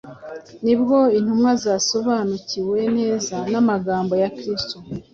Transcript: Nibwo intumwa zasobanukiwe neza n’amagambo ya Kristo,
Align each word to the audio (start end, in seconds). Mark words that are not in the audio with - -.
Nibwo 0.65 0.97
intumwa 1.17 1.51
zasobanukiwe 1.63 2.79
neza 2.97 3.35
n’amagambo 3.51 4.13
ya 4.21 4.29
Kristo, 4.37 4.75